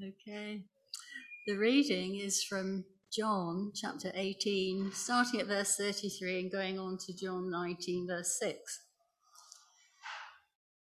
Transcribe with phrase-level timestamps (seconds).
[0.00, 0.62] Okay.
[1.48, 7.12] The reading is from John chapter 18, starting at verse 33 and going on to
[7.12, 8.56] John 19, verse 6.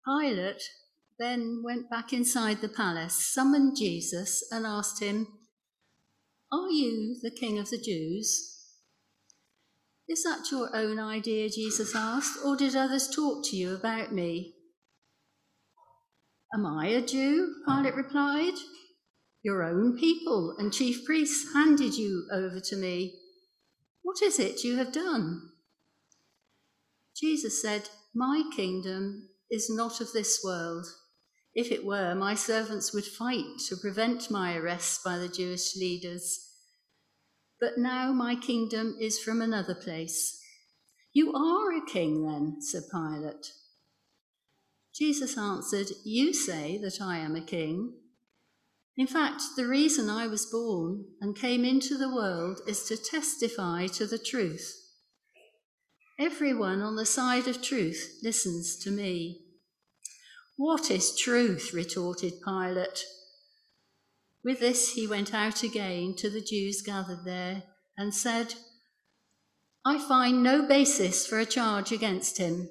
[0.06, 0.62] Pilate
[1.18, 5.26] then went back inside the palace, summoned Jesus, and asked him,
[6.52, 8.68] Are you the king of the Jews?
[10.08, 11.50] Is that your own idea?
[11.50, 14.54] Jesus asked, or did others talk to you about me?
[16.54, 17.56] Am I a Jew?
[17.68, 18.54] Pilate replied.
[19.48, 23.14] Your own people and chief priests handed you over to me.
[24.02, 25.52] What is it you have done?
[27.16, 30.86] Jesus said, My kingdom is not of this world.
[31.56, 36.46] If it were, my servants would fight to prevent my arrest by the Jewish leaders.
[37.58, 40.42] But now my kingdom is from another place.
[41.14, 43.54] You are a king, then, said Pilate.
[44.94, 47.94] Jesus answered, You say that I am a king.
[48.98, 53.86] In fact, the reason I was born and came into the world is to testify
[53.88, 54.74] to the truth.
[56.20, 59.44] Everyone on the side of truth listens to me.
[60.56, 61.74] What is truth?
[61.74, 63.04] retorted Pilate.
[64.44, 67.64] With this, he went out again to the Jews gathered there
[67.96, 68.56] and said,
[69.86, 72.68] I find no basis for a charge against him.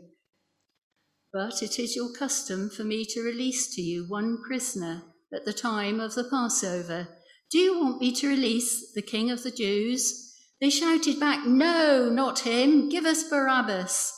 [1.32, 5.04] But it is your custom for me to release to you one prisoner
[5.36, 7.08] at the time of the Passover.
[7.50, 10.34] Do you want me to release the king of the Jews?
[10.60, 12.88] They shouted back, No, not him.
[12.88, 14.12] Give us Barabbas.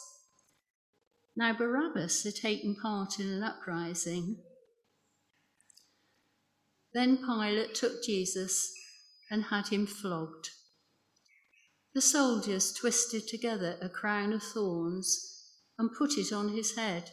[1.37, 4.37] Now, Barabbas had taken part in an uprising.
[6.95, 8.73] Then Pilate took Jesus
[9.31, 10.51] and had him flogged.
[11.95, 15.45] The soldiers twisted together a crown of thorns
[15.79, 17.11] and put it on his head.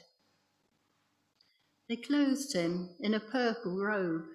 [1.87, 4.25] They clothed him in a purple robe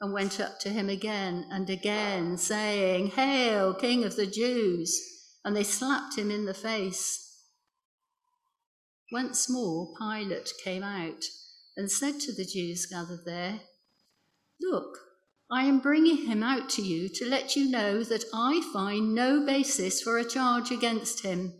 [0.00, 4.98] and went up to him again and again, saying, Hail, King of the Jews!
[5.44, 7.44] And they slapped him in the face.
[9.12, 11.24] Once more, Pilate came out
[11.76, 13.60] and said to the Jews gathered there,
[14.60, 14.98] Look,
[15.50, 19.44] I am bringing him out to you to let you know that I find no
[19.44, 21.59] basis for a charge against him.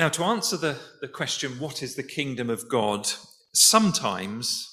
[0.00, 3.06] Now, to answer the, the question, what is the kingdom of God?
[3.52, 4.66] Sometimes,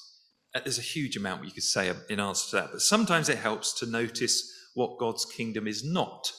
[0.54, 3.36] uh, there's a huge amount you could say in answer to that, but sometimes it
[3.36, 6.32] helps to notice what God's kingdom is not.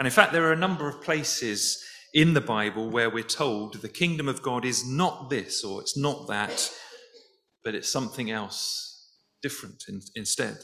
[0.00, 1.80] And in fact, there are a number of places
[2.12, 5.96] in the Bible where we're told the kingdom of God is not this or it's
[5.96, 6.72] not that,
[7.62, 9.12] but it's something else
[9.42, 10.58] different in, instead.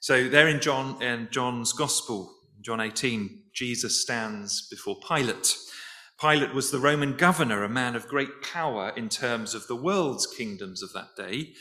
[0.00, 5.56] So there in John John's Gospel, John 18, Jesus stands before Pilate.
[6.20, 10.26] Pilate was the Roman governor, a man of great power in terms of the world's
[10.26, 11.52] kingdoms of that day.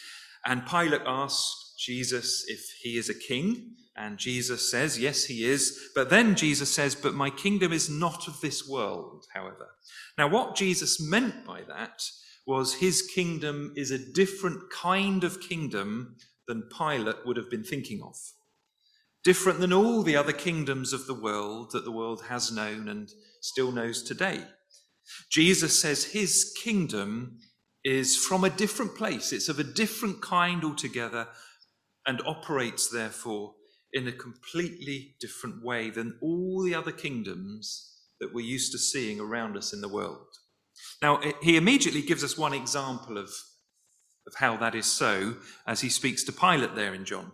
[0.46, 3.76] And Pilate asked Jesus if he is a king.
[3.98, 5.90] And Jesus says, Yes, he is.
[5.94, 9.70] But then Jesus says, But my kingdom is not of this world, however.
[10.18, 12.04] Now, what Jesus meant by that
[12.46, 16.16] was his kingdom is a different kind of kingdom
[16.48, 18.16] than Pilate would have been thinking of.
[19.24, 23.10] Different than all the other kingdoms of the world that the world has known and
[23.46, 24.44] still knows today.
[25.32, 27.38] Jesus says his kingdom
[27.84, 31.28] is from a different place, it's of a different kind altogether,
[32.08, 33.54] and operates, therefore,
[33.94, 39.20] in a completely different way than all the other kingdoms that we're used to seeing
[39.20, 40.26] around us in the world.
[41.02, 43.30] Now, he immediately gives us one example of,
[44.28, 45.36] of how that is so
[45.68, 47.32] as he speaks to Pilate there in John,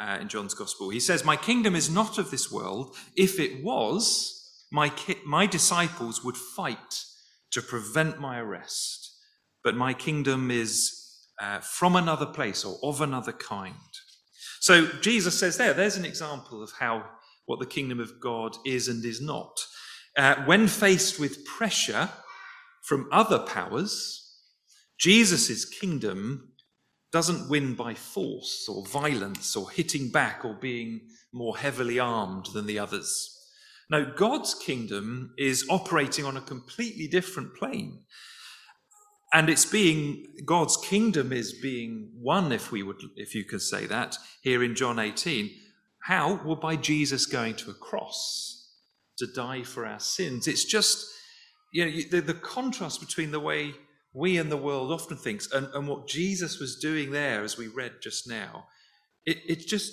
[0.00, 0.90] uh, in John's Gospel.
[0.90, 2.94] He says, My kingdom is not of this world.
[3.16, 4.43] If it was,
[4.74, 7.04] my, ki- my disciples would fight
[7.52, 9.08] to prevent my arrest.
[9.62, 10.92] But my kingdom is
[11.40, 13.92] uh, from another place or of another kind.
[14.58, 17.04] So Jesus says there, there's an example of how
[17.46, 19.56] what the kingdom of God is and is not.
[20.18, 22.08] Uh, when faced with pressure
[22.82, 24.40] from other powers,
[24.98, 26.52] Jesus' kingdom
[27.12, 32.66] doesn't win by force or violence or hitting back or being more heavily armed than
[32.66, 33.33] the others.
[33.90, 38.00] No, God's kingdom is operating on a completely different plane.
[39.34, 43.84] and it's being God's kingdom is being won, if we would, if you could say
[43.86, 45.50] that, here in John 18.
[46.04, 46.40] How?
[46.44, 48.70] Well, by Jesus going to a cross
[49.18, 50.46] to die for our sins.
[50.46, 51.06] It's just,
[51.72, 53.74] you know, the, the contrast between the way
[54.14, 57.66] we and the world often thinks and, and what Jesus was doing there, as we
[57.66, 58.66] read just now.
[59.26, 59.92] It, it's just,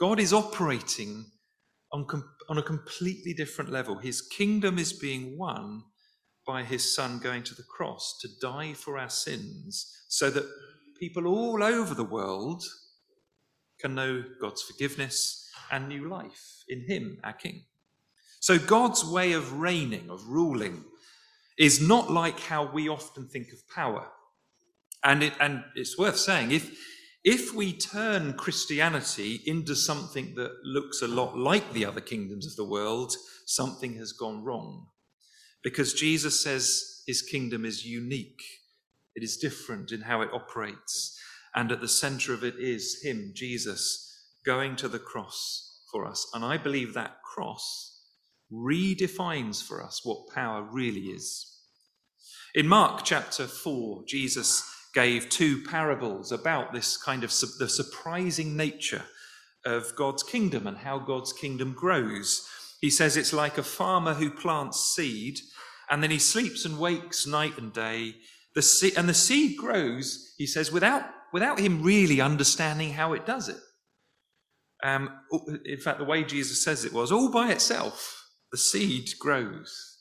[0.00, 1.26] God is operating
[1.92, 2.06] on,
[2.48, 3.96] on a completely different level.
[3.96, 5.84] His kingdom is being won
[6.46, 10.44] by his son going to the cross to die for our sins so that
[10.98, 12.64] people all over the world
[13.78, 17.62] can know God's forgiveness and new life in him, our king.
[18.40, 20.84] So God's way of reigning, of ruling,
[21.58, 24.06] is not like how we often think of power.
[25.04, 26.76] And, it, and it's worth saying, if,
[27.24, 32.56] if we turn Christianity into something that looks a lot like the other kingdoms of
[32.56, 33.14] the world,
[33.46, 34.88] something has gone wrong.
[35.62, 38.42] Because Jesus says his kingdom is unique,
[39.14, 41.18] it is different in how it operates.
[41.54, 44.08] And at the center of it is him, Jesus,
[44.44, 46.26] going to the cross for us.
[46.34, 48.00] And I believe that cross
[48.52, 51.46] redefines for us what power really is.
[52.54, 58.56] In Mark chapter 4, Jesus gave two parables about this kind of su- the surprising
[58.56, 59.04] nature
[59.64, 62.48] of God's kingdom and how God's kingdom grows.
[62.80, 65.38] He says it's like a farmer who plants seed
[65.90, 68.14] and then he sleeps and wakes night and day.
[68.54, 73.26] The seed, and the seed grows, he says, without, without him really understanding how it
[73.26, 73.60] does it.
[74.82, 75.10] Um,
[75.64, 79.98] in fact, the way Jesus says it was all by itself, the seed grows.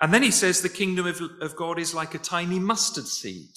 [0.00, 3.54] And then he says the kingdom of, of God is like a tiny mustard seed.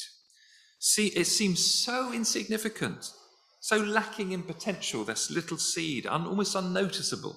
[0.79, 3.09] See, it seems so insignificant,
[3.59, 7.35] so lacking in potential, this little seed, un, almost unnoticeable.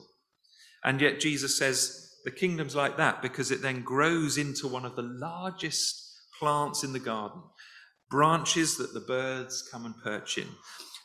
[0.85, 4.97] And yet Jesus says the kingdom's like that because it then grows into one of
[4.97, 6.05] the largest
[6.39, 7.43] plants in the garden,
[8.11, 10.49] branches that the birds come and perch in.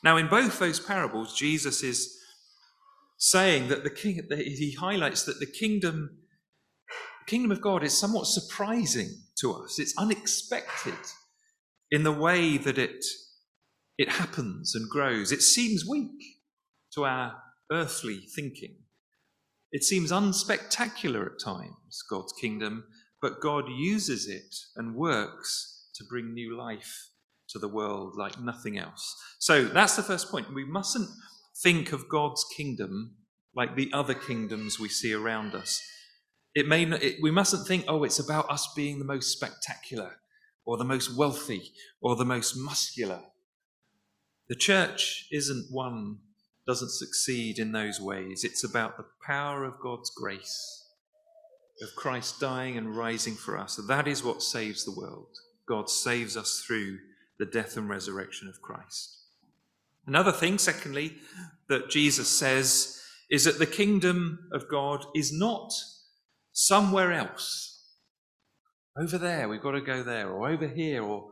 [0.04, 2.18] Now, in both those parables, Jesus is
[3.18, 6.10] saying that the king, he highlights that the kingdom,
[7.26, 9.10] kingdom of God is somewhat surprising
[9.40, 9.80] to us.
[9.80, 10.98] It's unexpected
[11.94, 13.06] in the way that it,
[14.00, 15.32] it happens and grows.
[15.32, 16.40] It seems weak
[16.96, 17.36] to our
[17.72, 18.78] earthly thinking.
[19.72, 22.86] It seems unspectacular at times, God's kingdom,
[23.22, 27.10] but God uses it and works to bring new life
[27.50, 29.16] to the world like nothing else.
[29.38, 30.52] So that's the first point.
[30.52, 31.10] We mustn't
[31.62, 33.18] think of God's kingdom
[33.56, 35.80] like the other kingdoms we see around us.
[36.56, 40.18] It may not, it, we mustn't think, oh, it's about us being the most spectacular
[40.66, 41.72] or the most wealthy
[42.02, 43.22] or the most muscular.
[44.50, 46.18] The church isn't one,
[46.68, 48.44] doesn't succeed in those ways.
[48.44, 50.86] It's about the power of God's grace,
[51.82, 53.80] of Christ dying and rising for us.
[53.88, 55.36] That is what saves the world.
[55.68, 57.00] God saves us through
[57.40, 59.18] the death and resurrection of Christ.
[60.06, 61.16] Another thing, secondly,
[61.70, 65.72] that Jesus says is that the kingdom of God is not
[66.52, 67.73] somewhere else
[68.96, 71.32] over there, we've got to go there, or over here, or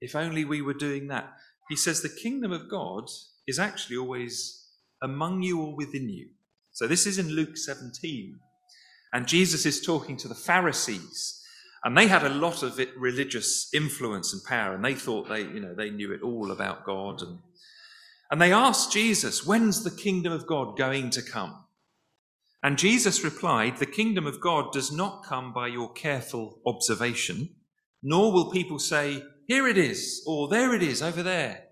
[0.00, 1.32] if only we were doing that.
[1.68, 3.08] He says the kingdom of God
[3.46, 4.66] is actually always
[5.02, 6.28] among you or within you.
[6.72, 8.38] So this is in Luke 17.
[9.12, 11.40] And Jesus is talking to the Pharisees.
[11.84, 15.40] And they had a lot of it, religious influence and power, and they thought they,
[15.40, 17.20] you know, they knew it all about God.
[17.22, 17.38] And,
[18.30, 21.64] and they asked Jesus, when's the kingdom of God going to come?
[22.62, 27.50] And Jesus replied, The kingdom of God does not come by your careful observation,
[28.02, 31.64] nor will people say, Here it is, or there it is over there.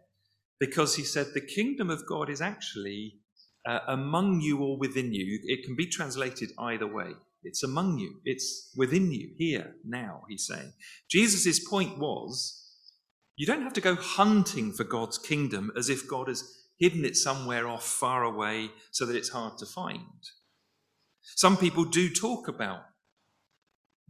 [0.59, 3.21] Because he said, The kingdom of God is actually
[3.67, 5.41] uh, among you or within you.
[5.45, 7.13] It can be translated either way.
[7.43, 10.73] It's among you, it's within you, here, now, he's saying.
[11.09, 12.57] Jesus' point was,
[13.37, 16.45] you don't have to go hunting for God's kingdom as if God has
[16.79, 20.01] hidden it somewhere off far away so that it's hard to find.
[21.37, 22.83] Some people do talk about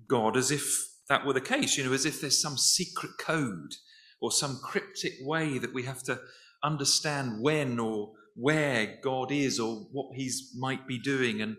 [0.08, 3.74] God as if that were the case, you know, as if there's some secret code
[4.20, 6.20] or some cryptic way that we have to
[6.62, 11.40] understand when or where God is or what He's might be doing.
[11.40, 11.56] And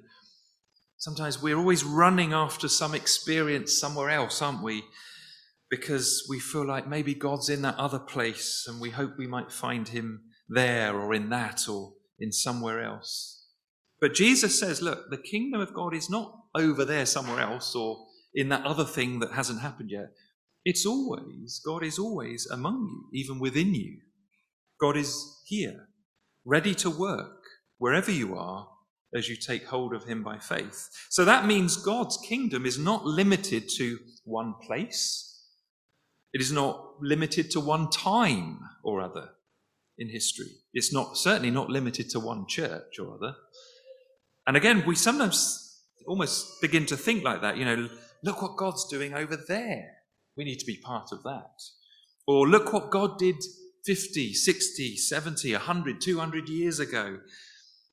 [0.97, 4.83] sometimes we're always running after some experience somewhere else, aren't we?
[5.69, 9.51] Because we feel like maybe God's in that other place and we hope we might
[9.51, 13.40] find Him there or in that or in somewhere else.
[14.01, 18.07] But Jesus says, look, the kingdom of God is not over there somewhere else or
[18.33, 20.11] in that other thing that hasn't happened yet.
[20.65, 23.99] It's always, God is always among you, even within you.
[24.79, 25.87] God is here,
[26.43, 27.37] ready to work
[27.77, 28.67] wherever you are
[29.13, 30.89] as you take hold of Him by faith.
[31.09, 35.27] So that means God's kingdom is not limited to one place.
[36.33, 39.29] It is not limited to one time or other
[39.97, 40.47] in history.
[40.73, 43.35] It's not certainly not limited to one church or other.
[44.51, 47.55] And again, we sometimes almost begin to think like that.
[47.55, 47.87] You know,
[48.21, 49.91] look what God's doing over there.
[50.35, 51.61] We need to be part of that.
[52.27, 53.37] Or look what God did
[53.85, 57.19] 50, 60, 70, 100, 200 years ago.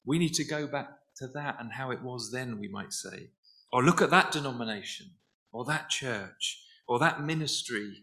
[0.05, 0.89] We need to go back
[1.19, 3.29] to that and how it was then, we might say.
[3.73, 5.11] Or look at that denomination,
[5.53, 7.99] or that church, or that ministry.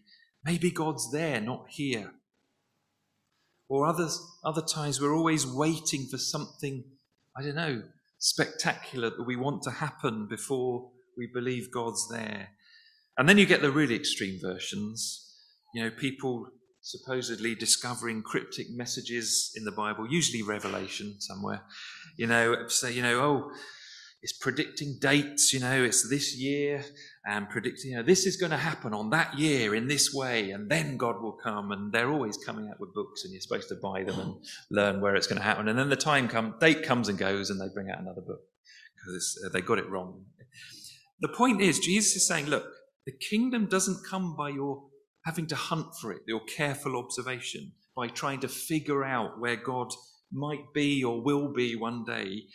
[0.45, 2.13] Maybe God's there, not here.
[3.67, 6.85] Or others, other times we're always waiting for something,
[7.35, 7.83] I don't know,
[8.25, 12.49] spectacular that we want to happen before we believe God's there.
[13.19, 15.31] And then you get the really extreme versions.
[15.75, 16.47] You know, people
[16.81, 21.61] supposedly discovering cryptic messages in the Bible, usually Revelation somewhere.
[22.17, 23.51] You know, say, you know, oh,
[24.25, 26.83] it's predicting dates, you know, it's this year
[27.27, 30.49] and predicting, you know, this is going to happen on that year in this way,
[30.49, 31.71] and then God will come.
[31.71, 34.33] And they're always coming out with books, and you're supposed to buy them and
[34.71, 35.67] learn where it's going to happen.
[35.67, 38.39] And then the time come, date comes and goes, and they bring out another book
[38.95, 40.25] because uh, they got it wrong.
[41.19, 42.65] The point is, Jesus is saying, look,
[43.05, 44.87] the kingdom doesn't come by your
[45.23, 49.93] having to hunt for it, your careful observation, by trying to figure out where God
[50.31, 52.45] might be or will be one day.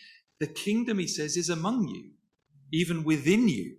[0.40, 2.12] The kingdom, he says, is among you,
[2.73, 3.76] even within you.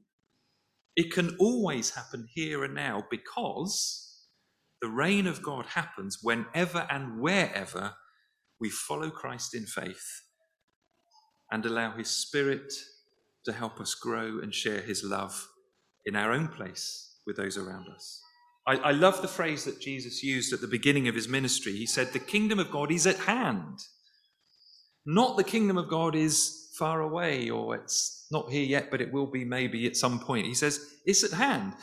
[0.96, 4.27] It can always happen here and now because
[4.82, 7.96] the reign of God happens whenever and wherever
[8.60, 10.22] we follow Christ in faith
[11.51, 12.72] and allow his spirit
[13.46, 15.48] to help us grow and share his love
[16.06, 18.22] in our own place with those around us.
[18.68, 21.74] I, I, love the phrase that Jesus used at the beginning of his ministry.
[21.74, 23.80] He said, The kingdom of God is at hand.
[25.05, 29.12] Not the kingdom of God is far away or it's not here yet, but it
[29.12, 30.46] will be maybe at some point.
[30.46, 31.74] He says, It's at hand.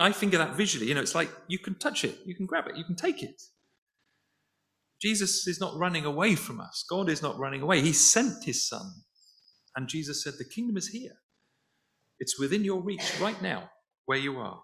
[0.00, 0.86] I think of that visually.
[0.88, 3.22] You know, it's like you can touch it, you can grab it, you can take
[3.22, 3.42] it.
[5.00, 6.84] Jesus is not running away from us.
[6.88, 7.80] God is not running away.
[7.80, 8.86] He sent his son.
[9.74, 11.16] And Jesus said, The kingdom is here.
[12.18, 13.70] It's within your reach right now,
[14.04, 14.60] where you are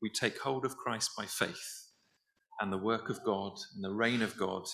[0.00, 1.90] we take hold of Christ by faith,
[2.60, 4.64] and the work of God and the reign of God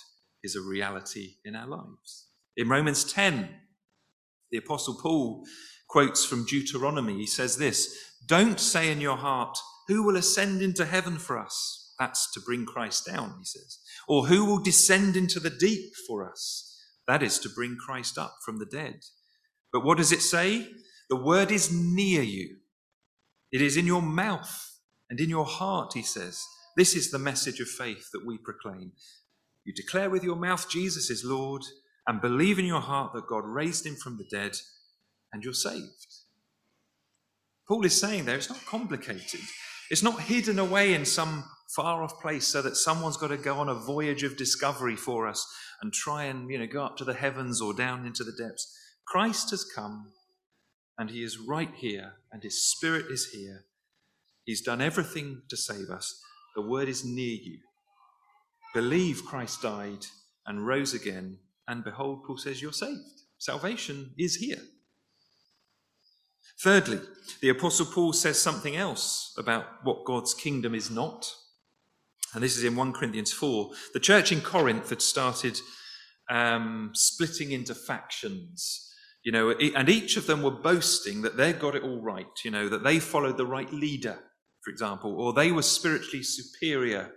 [0.44, 2.28] is a reality in our lives.
[2.56, 3.48] In Romans 10,
[4.52, 5.44] the Apostle Paul
[5.88, 7.14] quotes from Deuteronomy.
[7.14, 9.58] He says this Don't say in your heart,
[9.88, 11.94] Who will ascend into heaven for us?
[11.98, 13.78] That's to bring Christ down, he says.
[14.06, 16.70] Or who will descend into the deep for us?
[17.08, 19.00] That is to bring Christ up from the dead.
[19.72, 20.68] But what does it say?
[21.10, 22.56] The word is near you,
[23.50, 24.74] it is in your mouth
[25.10, 26.44] and in your heart, he says,
[26.76, 28.92] this is the message of faith that we proclaim.
[29.64, 31.62] You declare with your mouth Jesus is Lord
[32.06, 34.56] and believe in your heart that God raised him from the dead
[35.32, 36.06] and you're saved.
[37.66, 39.40] Paul is saying there it's not complicated.
[39.90, 41.44] It's not hidden away in some
[41.74, 45.26] far off place so that someone's got to go on a voyage of discovery for
[45.26, 45.46] us
[45.80, 48.76] and try and you know go up to the heavens or down into the depths.
[49.06, 50.12] Christ has come
[50.98, 53.64] and he is right here and his spirit is here
[54.44, 56.20] He's done everything to save us.
[56.54, 57.60] The word is near you.
[58.74, 60.06] Believe Christ died
[60.46, 63.22] and rose again, and behold, Paul says, You're saved.
[63.38, 64.60] Salvation is here.
[66.62, 67.00] Thirdly,
[67.40, 71.34] the Apostle Paul says something else about what God's kingdom is not.
[72.34, 73.70] And this is in 1 Corinthians 4.
[73.92, 75.58] The church in Corinth had started
[76.28, 78.84] um, splitting into factions
[79.24, 82.50] you know, and each of them were boasting that they got it all right, you
[82.50, 84.18] know, that they followed the right leader,
[84.62, 87.10] for example, or they were spiritually superior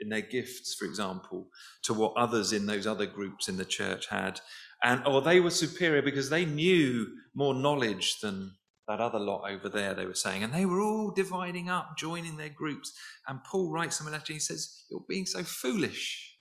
[0.00, 1.48] in their gifts, for example,
[1.82, 4.40] to what others in those other groups in the church had.
[4.82, 8.52] And or they were superior because they knew more knowledge than
[8.88, 10.44] that other lot over there, they were saying.
[10.44, 12.92] And they were all dividing up, joining their groups.
[13.26, 14.32] And Paul writes them a letter.
[14.32, 16.36] He says, You're being so foolish.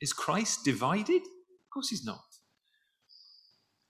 [0.00, 1.22] Is Christ divided?
[1.22, 2.24] Of course he's not.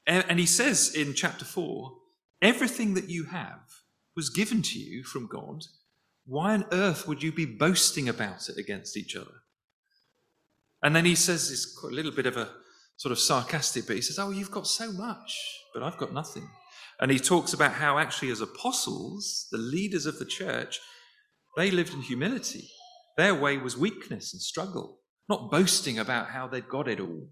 [0.06, 1.92] And he says in chapter 4
[2.40, 3.60] everything that you have
[4.16, 5.64] was given to you from God
[6.28, 9.42] why on earth would you be boasting about it against each other?
[10.82, 12.50] And then he says, it's a little bit of a
[12.98, 15.40] sort of sarcastic, but he says, Oh, you've got so much,
[15.72, 16.46] but I've got nothing.
[17.00, 20.80] And he talks about how actually, as apostles, the leaders of the church,
[21.56, 22.68] they lived in humility.
[23.16, 27.28] Their way was weakness and struggle, not boasting about how they'd got it all.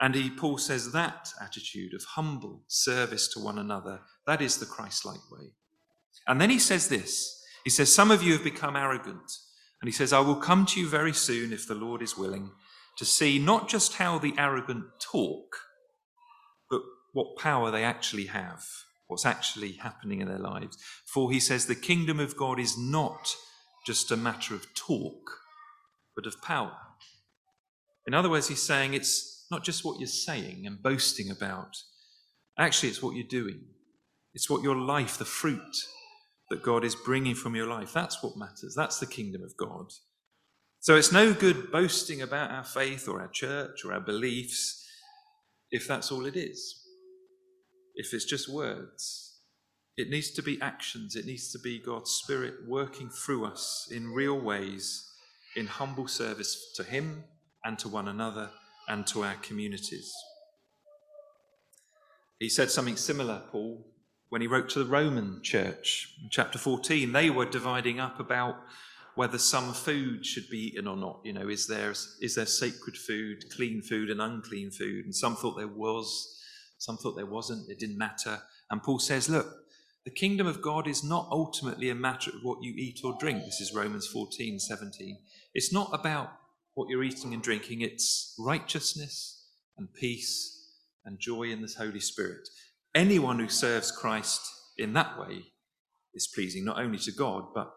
[0.00, 4.66] And he, Paul says that attitude of humble service to one another, that is the
[4.66, 5.48] Christ like way.
[6.26, 9.32] And then he says this he says, Some of you have become arrogant.
[9.80, 12.50] And he says, I will come to you very soon, if the Lord is willing,
[12.98, 15.56] to see not just how the arrogant talk,
[16.70, 18.62] but what power they actually have,
[19.06, 20.76] what's actually happening in their lives.
[21.06, 23.34] For he says, The kingdom of God is not
[23.86, 25.30] just a matter of talk,
[26.14, 26.76] but of power.
[28.06, 31.76] In other words, he's saying it's not just what you're saying and boasting about,
[32.58, 33.62] actually, it's what you're doing.
[34.34, 35.76] It's what your life, the fruit
[36.50, 38.74] that God is bringing from your life, that's what matters.
[38.76, 39.92] That's the kingdom of God.
[40.80, 44.86] So it's no good boasting about our faith or our church or our beliefs
[45.70, 46.82] if that's all it is.
[47.94, 49.38] If it's just words,
[49.96, 51.16] it needs to be actions.
[51.16, 55.06] It needs to be God's Spirit working through us in real ways,
[55.56, 57.24] in humble service to Him
[57.64, 58.50] and to one another
[58.88, 60.12] and to our communities.
[62.38, 63.86] He said something similar, Paul,
[64.30, 67.12] when he wrote to the Roman church in chapter 14.
[67.12, 68.56] They were dividing up about
[69.16, 71.20] whether some food should be eaten or not.
[71.24, 75.04] You know, is there, is there sacred food, clean food, and unclean food?
[75.04, 76.40] And some thought there was,
[76.78, 77.68] some thought there wasn't.
[77.68, 78.40] It didn't matter.
[78.70, 79.48] And Paul says, look,
[80.04, 83.44] the kingdom of God is not ultimately a matter of what you eat or drink.
[83.44, 85.18] This is Romans 14, 17.
[85.54, 86.32] It's not about
[86.74, 90.68] what you're eating and drinking, it's righteousness and peace
[91.04, 92.48] and joy in the Holy Spirit.
[92.94, 94.40] Anyone who serves Christ
[94.76, 95.44] in that way
[96.14, 97.72] is pleasing not only to God, but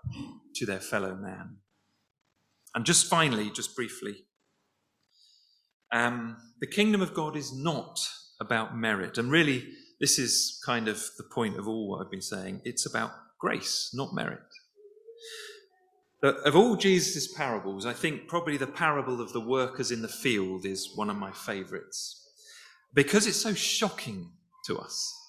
[0.56, 1.58] to their fellow man.
[2.74, 4.26] And just finally, just briefly,
[5.92, 8.00] um, the kingdom of God is not
[8.42, 9.20] about merit.
[9.20, 9.68] And really,
[10.00, 12.62] this is kind of the point of all what I've been saying.
[12.66, 14.40] It's about grace, not merit.
[16.22, 20.08] But Of all Jesus' parables, I think probably the parable of the workers in the
[20.08, 22.22] field is one of my favorites
[22.94, 24.32] because it's so shocking
[24.66, 25.20] to us.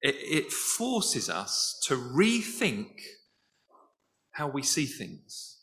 [0.00, 3.00] It, it forces us to rethink
[4.32, 5.60] how we see things.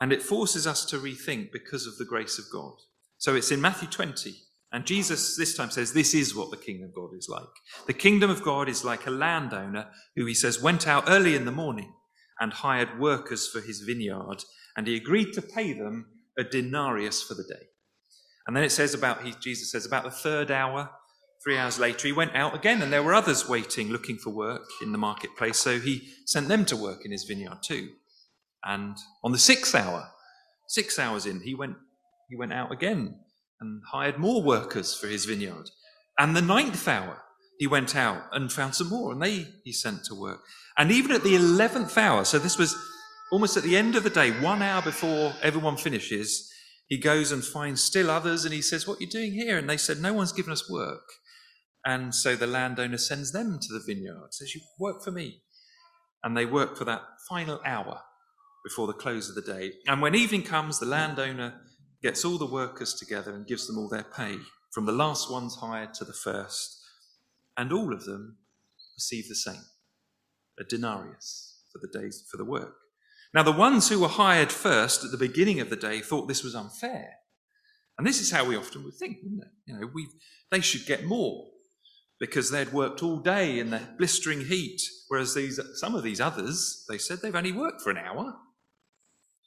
[0.00, 2.74] And it forces us to rethink because of the grace of God.
[3.16, 4.34] So it's in Matthew 20.
[4.70, 7.42] And Jesus this time says, This is what the kingdom of God is like.
[7.86, 11.46] The kingdom of God is like a landowner who, he says, went out early in
[11.46, 11.94] the morning
[12.38, 14.44] and hired workers for his vineyard,
[14.76, 16.06] and he agreed to pay them
[16.38, 17.66] a denarius for the day.
[18.46, 20.90] And then it says about, he, Jesus says, about the third hour,
[21.44, 24.68] Three hours later, he went out again, and there were others waiting, looking for work
[24.82, 25.56] in the marketplace.
[25.58, 27.90] So he sent them to work in his vineyard too.
[28.64, 30.10] And on the sixth hour,
[30.66, 31.76] six hours in, he went,
[32.28, 33.20] he went out again
[33.60, 35.70] and hired more workers for his vineyard.
[36.18, 37.22] And the ninth hour,
[37.58, 40.40] he went out and found some more, and they he sent to work.
[40.76, 42.76] And even at the eleventh hour, so this was
[43.30, 46.52] almost at the end of the day, one hour before everyone finishes,
[46.88, 49.68] he goes and finds still others, and he says, "What are you doing here?" And
[49.68, 51.02] they said, "No one's given us work."
[51.88, 55.40] And so the landowner sends them to the vineyard, says, You work for me.
[56.22, 58.02] And they work for that final hour
[58.62, 59.72] before the close of the day.
[59.86, 61.54] And when evening comes, the landowner
[62.02, 64.36] gets all the workers together and gives them all their pay,
[64.70, 66.78] from the last ones hired to the first.
[67.56, 68.36] And all of them
[68.94, 69.64] receive the same
[70.60, 72.74] a denarius for the days for the work.
[73.32, 76.44] Now, the ones who were hired first at the beginning of the day thought this
[76.44, 77.14] was unfair.
[77.96, 79.48] And this is how we often would think, isn't it?
[79.64, 80.06] You know, we,
[80.50, 81.46] they should get more
[82.18, 86.84] because they'd worked all day in the blistering heat, whereas these, some of these others,
[86.88, 88.34] they said they've only worked for an hour.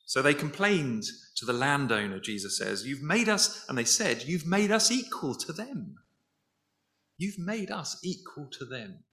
[0.05, 1.03] So they complained
[1.35, 5.35] to the landowner, Jesus says, You've made us, and they said, You've made us equal
[5.35, 5.95] to them.
[7.17, 9.03] You've made us equal to them.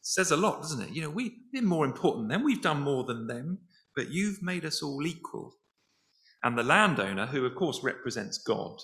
[0.00, 0.90] Says a lot, doesn't it?
[0.90, 3.58] You know, we've been more important than them, we've done more than them,
[3.94, 5.54] but you've made us all equal.
[6.42, 8.80] And the landowner, who of course represents God,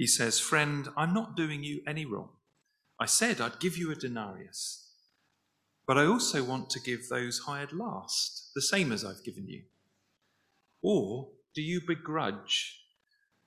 [0.00, 2.30] he says, Friend, I'm not doing you any wrong.
[2.98, 4.94] I said I'd give you a denarius,
[5.86, 9.64] but I also want to give those hired last the same as I've given you.
[10.82, 12.80] Or do you begrudge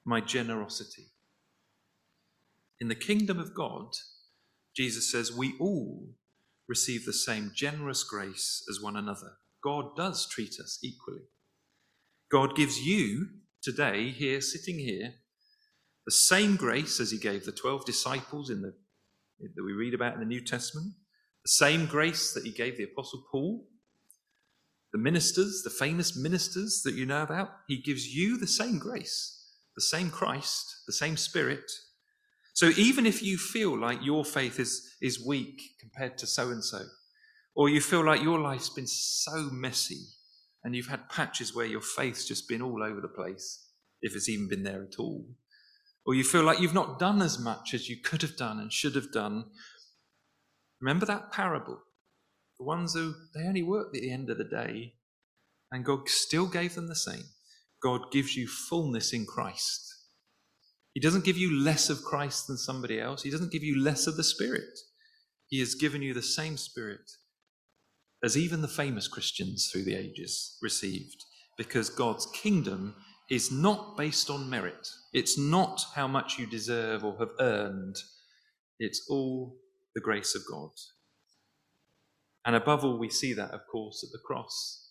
[0.06, 1.08] my generosity?
[2.80, 3.88] In the kingdom of God,
[4.76, 6.08] Jesus says we all
[6.68, 9.38] receive the same generous grace as one another.
[9.64, 11.24] God does treat us equally.
[12.32, 13.30] God gives you
[13.64, 15.16] today, here, sitting here,
[16.06, 18.74] the same grace as he gave the 12 disciples in the,
[19.56, 20.94] that we read about in the New Testament,
[21.44, 23.66] the same grace that he gave the Apostle Paul,
[24.92, 29.52] the ministers, the famous ministers that you know about, he gives you the same grace,
[29.76, 31.72] the same Christ, the same Spirit.
[32.54, 36.64] So even if you feel like your faith is, is weak compared to so and
[36.64, 36.82] so,
[37.56, 40.02] or you feel like your life's been so messy
[40.64, 43.68] and you've had patches where your faith's just been all over the place,
[44.02, 45.26] if it's even been there at all,
[46.06, 48.72] or you feel like you've not done as much as you could have done and
[48.72, 49.46] should have done,
[50.82, 51.80] remember that parable.
[52.60, 54.94] The ones who they only worked at the end of the day,
[55.72, 57.24] and God still gave them the same.
[57.82, 59.94] God gives you fullness in Christ.
[60.94, 63.24] He doesn't give you less of Christ than somebody else.
[63.24, 64.80] He doesn't give you less of the Spirit.
[65.48, 67.12] He has given you the same Spirit
[68.24, 71.26] as even the famous Christians through the ages received,
[71.58, 72.96] because God's kingdom
[73.34, 74.88] is not based on merit.
[75.12, 77.96] It's not how much you deserve or have earned.
[78.80, 79.58] It's all
[79.96, 80.70] the grace of God.
[82.46, 84.88] And above all, we see that, of course, at the cross.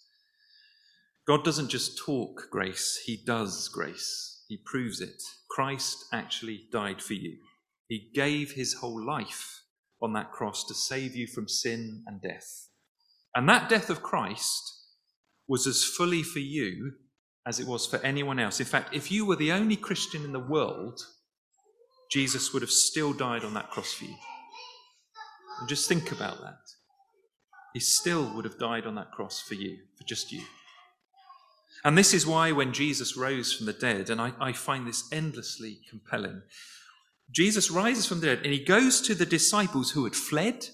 [1.24, 4.44] God doesn't just talk grace, He does grace.
[4.48, 5.22] He proves it.
[5.48, 7.36] Christ actually died for you.
[7.86, 9.62] He gave His whole life
[10.02, 12.68] on that cross to save you from sin and death.
[13.36, 14.80] And that death of Christ
[15.46, 16.94] was as fully for you
[17.46, 18.60] as it was for anyone else.
[18.60, 21.00] In fact, if you were the only Christian in the world,
[22.10, 24.14] Jesus would have still died on that cross for you.
[25.60, 26.58] And just think about that.
[27.72, 30.42] He still would have died on that cross for you, for just you.
[31.84, 35.08] And this is why when Jesus rose from the dead, and I, I find this
[35.10, 36.42] endlessly compelling,
[37.30, 40.66] Jesus rises from the dead and he goes to the disciples who had fled,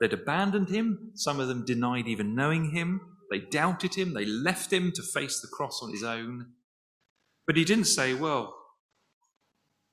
[0.00, 4.72] they'd abandoned him, some of them denied even knowing him, they doubted him, they left
[4.72, 6.52] him to face the cross on his own.
[7.46, 8.54] But he didn't say, Well,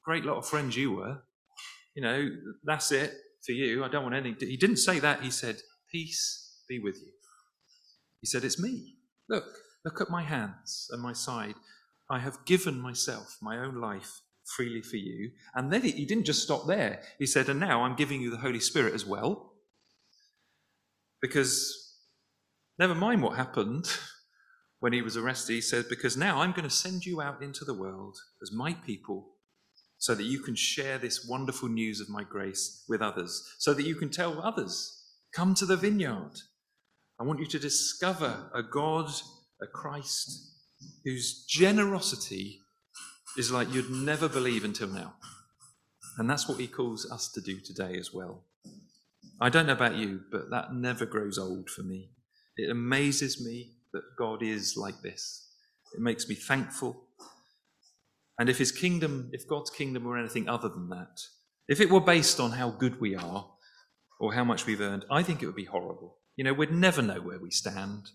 [0.04, 1.24] great lot of friends you were.
[1.96, 2.30] You know,
[2.64, 3.14] that's it
[3.46, 3.84] for you.
[3.84, 4.36] I don't want any.
[4.40, 5.22] He didn't say that.
[5.22, 5.58] He said,
[5.92, 7.12] Peace be with you.
[8.22, 8.96] He said, It's me.
[9.30, 9.46] Look,
[9.86, 11.56] look at my hands and my side.
[12.10, 14.22] I have given myself, my own life,
[14.56, 15.32] freely for you.
[15.56, 17.02] And then he didn't just stop there.
[17.20, 19.54] He said, And now I'm giving you the Holy Spirit as well.
[21.22, 21.83] Because
[22.78, 23.86] never mind what happened
[24.80, 27.66] when he was arrested, he said, Because now I'm going to send you out into
[27.66, 29.30] the world as my people
[29.98, 33.86] so that you can share this wonderful news of my grace with others, so that
[33.86, 35.00] you can tell others,
[35.34, 36.34] Come to the vineyard.
[37.20, 39.10] I want you to discover a God,
[39.62, 40.30] a Christ,
[41.06, 42.60] whose generosity
[43.38, 45.14] is like you'd never believe until now.
[46.18, 48.44] And that's what he calls us to do today as well.
[49.42, 52.10] I don't know about you, but that never grows old for me.
[52.58, 55.50] It amazes me that God is like this.
[55.94, 57.08] It makes me thankful.
[58.40, 61.22] And if his kingdom, if God's kingdom were anything other than that,
[61.68, 63.48] if it were based on how good we are
[64.20, 66.18] or how much we've earned, I think it would be horrible.
[66.36, 68.10] You know, we'd never know where we stand.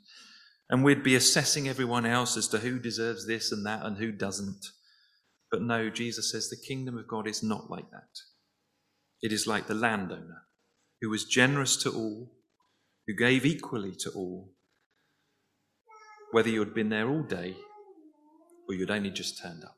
[0.70, 4.12] And we'd be assessing everyone else as to who deserves this and that and who
[4.12, 4.66] doesn't.
[5.50, 8.20] But no, Jesus says the kingdom of God is not like that.
[9.22, 10.42] It is like the landowner
[11.00, 12.32] who was generous to all,
[13.08, 14.52] who gave equally to all,
[16.30, 17.56] whether you had been there all day
[18.68, 19.77] or you'd only just turned up.